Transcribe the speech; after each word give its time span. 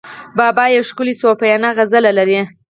بابا 0.37 0.63
یو 0.75 0.83
ښکلی 0.89 1.13
صوفیانه 1.21 1.69
غزل 1.77 2.05
لري. 2.17 2.39